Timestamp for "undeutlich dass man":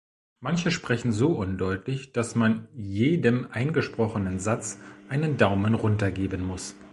1.33-2.67